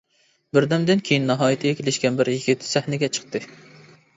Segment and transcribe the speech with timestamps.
[0.57, 3.45] بىردەمدىن كېيىن ناھايىتى كېلىشكەن بىر يىگىت سەھنىگە چىقتى.